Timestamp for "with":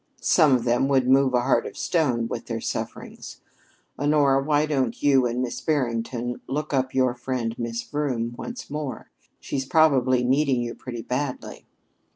2.27-2.47